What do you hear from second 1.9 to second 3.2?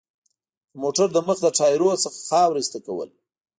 څخه خاوره ایسته کول.